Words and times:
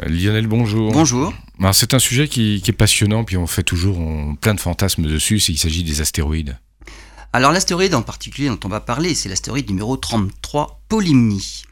Euh, 0.00 0.08
Lionel, 0.08 0.46
bonjour. 0.46 0.92
Bonjour. 0.92 1.34
Alors, 1.60 1.74
c'est 1.74 1.94
un 1.94 1.98
sujet 1.98 2.28
qui, 2.28 2.60
qui 2.62 2.70
est 2.70 2.74
passionnant, 2.74 3.24
puis 3.24 3.36
on 3.36 3.46
fait 3.46 3.62
toujours 3.62 3.98
on- 3.98 4.34
plein 4.36 4.54
de 4.54 4.60
fantasmes 4.60 5.04
dessus, 5.04 5.38
qu'il 5.38 5.58
s'agit 5.58 5.84
des 5.84 6.00
astéroïdes. 6.00 6.58
Alors 7.34 7.50
l'astéroïde 7.50 7.94
en 7.94 8.02
particulier 8.02 8.48
dont 8.48 8.60
on 8.64 8.68
va 8.68 8.80
parler, 8.80 9.14
c'est 9.14 9.30
l'astéroïde 9.30 9.66
numéro 9.70 9.96
33, 9.96 10.82
Polymnie. 10.90 11.62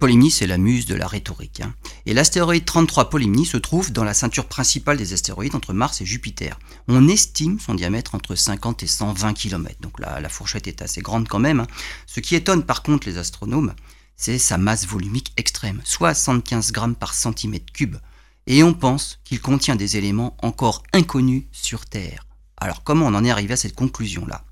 Polymnie, 0.00 0.30
c'est 0.32 0.48
la 0.48 0.58
muse 0.58 0.86
de 0.86 0.96
la 0.96 1.06
rhétorique. 1.06 1.60
hein. 1.60 1.72
Et 2.04 2.14
l'astéroïde 2.14 2.64
33 2.64 3.08
Polymnie 3.08 3.46
se 3.46 3.56
trouve 3.56 3.92
dans 3.92 4.02
la 4.02 4.12
ceinture 4.12 4.46
principale 4.46 4.96
des 4.96 5.12
astéroïdes 5.12 5.54
entre 5.54 5.72
Mars 5.72 6.00
et 6.00 6.04
Jupiter. 6.04 6.58
On 6.88 7.06
estime 7.08 7.60
son 7.60 7.74
diamètre 7.74 8.16
entre 8.16 8.34
50 8.34 8.82
et 8.82 8.88
120 8.88 9.34
km. 9.34 9.76
Donc 9.80 10.00
la, 10.00 10.18
la 10.20 10.28
fourchette 10.28 10.66
est 10.66 10.82
assez 10.82 11.00
grande 11.00 11.28
quand 11.28 11.38
même. 11.38 11.60
hein. 11.60 11.66
Ce 12.06 12.18
qui 12.18 12.34
étonne 12.34 12.64
par 12.64 12.82
contre 12.82 13.08
les 13.08 13.18
astronomes, 13.18 13.74
c'est 14.18 14.36
sa 14.36 14.58
masse 14.58 14.86
volumique 14.86 15.32
extrême, 15.38 15.80
75 15.84 16.72
grammes 16.72 16.96
par 16.96 17.14
centimètre 17.14 17.72
cube. 17.72 17.96
Et 18.46 18.62
on 18.62 18.74
pense 18.74 19.20
qu'il 19.24 19.40
contient 19.40 19.76
des 19.76 19.96
éléments 19.96 20.36
encore 20.42 20.82
inconnus 20.92 21.44
sur 21.52 21.86
Terre. 21.86 22.26
Alors 22.58 22.82
comment 22.82 23.06
on 23.06 23.14
en 23.14 23.24
est 23.24 23.30
arrivé 23.30 23.54
à 23.54 23.56
cette 23.56 23.76
conclusion-là? 23.76 24.44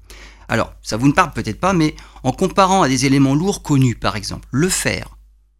Alors, 0.48 0.72
ça 0.80 0.96
vous 0.96 1.08
ne 1.08 1.12
parle 1.12 1.32
peut-être 1.32 1.58
pas, 1.58 1.72
mais 1.72 1.96
en 2.22 2.30
comparant 2.30 2.82
à 2.82 2.88
des 2.88 3.05
éléments 3.05 3.34
lourds 3.34 3.62
connus, 3.64 3.96
par 3.96 4.14
exemple, 4.14 4.46
le 4.52 4.68
fer, 4.68 5.16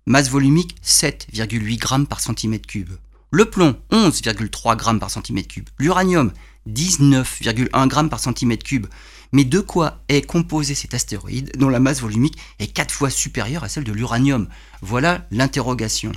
masse 0.07 0.31
volumique 0.31 0.77
7,8 0.85 1.77
grammes 1.79 2.07
par 2.07 2.21
centimètre 2.21 2.69
cube. 2.69 2.93
Le 3.33 3.47
plomb, 3.47 3.77
11,3 3.91 4.77
grammes 4.77 5.01
par 5.01 5.11
centimètre 5.11 5.49
cube. 5.49 5.69
L'uranium, 5.79 6.33
19,1 6.69 7.89
grammes 7.89 8.09
par 8.09 8.21
centimètre 8.21 8.65
cube. 8.65 8.87
Mais 9.33 9.45
de 9.45 9.61
quoi 9.61 10.01
est 10.09 10.23
composé 10.23 10.75
cet 10.75 10.95
astéroïde 10.95 11.53
dont 11.57 11.69
la 11.69 11.81
masse 11.81 12.01
volumique 12.01 12.39
est 12.59 12.67
4 12.67 12.93
fois 12.93 13.11
supérieure 13.11 13.65
à 13.65 13.69
celle 13.69 13.85
de 13.85 13.93
l'uranium? 13.93 14.49
Voilà 14.83 15.27
l'interrogation. 15.31 16.13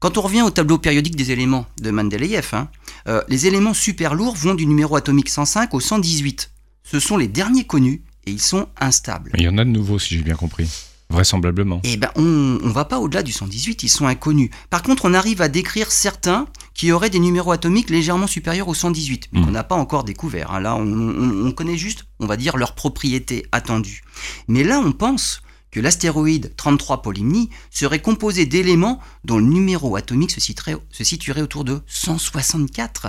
Quand 0.00 0.16
on 0.16 0.20
revient 0.20 0.42
au 0.42 0.50
tableau 0.50 0.78
périodique 0.78 1.16
des 1.16 1.32
éléments 1.32 1.66
de 1.80 1.90
Mendeleïev, 1.90 2.50
hein, 2.52 2.68
euh, 3.08 3.20
les 3.28 3.46
éléments 3.46 3.74
super 3.74 4.14
lourds 4.14 4.36
vont 4.36 4.54
du 4.54 4.64
numéro 4.64 4.94
atomique 4.94 5.28
105 5.28 5.74
au 5.74 5.80
118. 5.80 6.50
Ce 6.84 7.00
sont 7.00 7.16
les 7.16 7.26
derniers 7.26 7.64
connus 7.64 8.02
et 8.26 8.30
ils 8.30 8.40
sont 8.40 8.68
instables. 8.78 9.32
Il 9.36 9.42
y 9.42 9.48
en 9.48 9.58
a 9.58 9.64
de 9.64 9.70
nouveaux, 9.70 9.98
si 9.98 10.16
j'ai 10.16 10.22
bien 10.22 10.36
compris. 10.36 10.68
Vraisemblablement. 11.10 11.80
Eh 11.84 11.96
ben, 11.96 12.10
on 12.16 12.22
ne 12.22 12.70
va 12.70 12.84
pas 12.84 12.98
au-delà 13.00 13.22
du 13.22 13.32
118, 13.32 13.82
ils 13.82 13.88
sont 13.88 14.06
inconnus. 14.06 14.50
Par 14.68 14.82
contre, 14.82 15.06
on 15.06 15.14
arrive 15.14 15.40
à 15.40 15.48
décrire 15.48 15.90
certains 15.90 16.46
qui 16.78 16.92
auraient 16.92 17.10
des 17.10 17.18
numéros 17.18 17.50
atomiques 17.50 17.90
légèrement 17.90 18.28
supérieurs 18.28 18.68
au 18.68 18.74
118, 18.74 19.30
mais 19.32 19.40
Mm. 19.40 19.44
qu'on 19.44 19.50
n'a 19.50 19.64
pas 19.64 19.74
encore 19.74 20.04
découvert. 20.04 20.52
hein. 20.52 20.60
Là, 20.60 20.76
on, 20.76 20.86
on- 20.86 21.46
on 21.48 21.50
connaît 21.50 21.76
juste, 21.76 22.04
on 22.20 22.26
va 22.26 22.36
dire, 22.36 22.56
leurs 22.56 22.76
propriétés 22.76 23.46
attendues. 23.50 24.02
Mais 24.46 24.62
là, 24.62 24.78
on 24.78 24.92
pense 24.92 25.42
que 25.72 25.80
l'astéroïde 25.80 26.52
33 26.56 27.02
Polymnie 27.02 27.50
serait 27.70 27.98
composé 28.00 28.46
d'éléments 28.46 29.00
dont 29.24 29.38
le 29.38 29.44
numéro 29.44 29.96
atomique 29.96 30.30
se 30.30 30.40
situerait, 30.40 30.76
se 30.90 31.02
situerait 31.02 31.42
autour 31.42 31.64
de 31.64 31.80
164. 31.88 33.08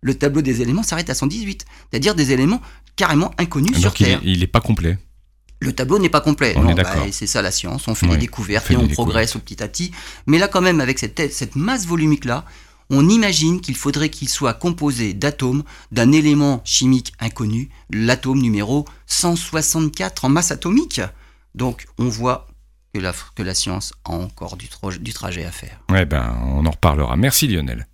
Le 0.00 0.14
tableau 0.14 0.40
des 0.42 0.62
éléments 0.62 0.82
s'arrête 0.82 1.10
à 1.10 1.14
118, 1.14 1.66
c'est-à-dire 1.90 2.14
des 2.14 2.32
éléments 2.32 2.62
carrément 2.96 3.32
inconnus 3.38 3.76
sur 3.78 3.90
Donc 3.90 4.00
il 4.00 4.06
Terre. 4.06 4.20
il 4.24 4.42
est 4.42 4.46
pas 4.46 4.60
complet. 4.60 4.98
Le 5.60 5.72
tableau 5.72 5.98
n'est 5.98 6.08
pas 6.08 6.20
complet. 6.20 6.54
On 6.56 6.62
Non, 6.62 6.70
est 6.70 6.74
bah, 6.74 6.84
d'accord. 6.84 7.06
c'est 7.10 7.26
ça 7.26 7.42
la 7.42 7.50
science. 7.50 7.88
On 7.88 7.94
fait 7.96 8.06
Ouais, 8.06 8.12
des 8.12 8.18
découvertes 8.18 8.64
fait 8.66 8.74
et 8.74 8.76
on 8.76 8.86
progresse 8.88 9.34
au 9.34 9.40
petit 9.40 9.60
à 9.62 9.66
petit. 9.68 9.90
Mais 10.26 10.38
là, 10.38 10.46
quand 10.46 10.60
même, 10.60 10.80
avec 10.80 11.00
cette, 11.00 11.32
cette 11.32 11.56
masse 11.56 11.84
volumique-là, 11.86 12.44
on 12.90 13.08
imagine 13.08 13.60
qu'il 13.60 13.76
faudrait 13.76 14.08
qu'il 14.08 14.28
soit 14.28 14.54
composé 14.54 15.14
d'atomes 15.14 15.62
d'un 15.92 16.12
élément 16.12 16.62
chimique 16.64 17.12
inconnu, 17.20 17.70
l'atome 17.90 18.40
numéro 18.40 18.84
164 19.06 20.24
en 20.24 20.28
masse 20.28 20.50
atomique. 20.50 21.00
Donc, 21.54 21.86
on 21.98 22.08
voit 22.08 22.48
que 22.94 23.42
la, 23.42 23.54
science 23.54 23.92
a 24.04 24.12
encore 24.12 24.56
du, 24.56 24.68
du 25.00 25.12
trajet 25.12 25.44
à 25.44 25.50
faire. 25.50 25.80
Ouais, 25.90 26.04
ben, 26.04 26.36
on 26.46 26.64
en 26.66 26.70
reparlera. 26.70 27.16
Merci 27.16 27.46
Lionel. 27.46 27.86